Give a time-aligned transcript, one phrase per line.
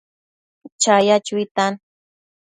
[0.81, 1.73] chaya chuitan